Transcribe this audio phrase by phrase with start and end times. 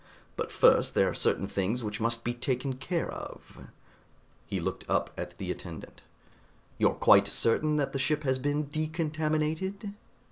[0.35, 3.67] But first there are certain things which must be taken care of."
[4.47, 6.01] He looked up at the attendant.
[6.79, 9.93] "You're quite certain that the ship has been decontaminated?"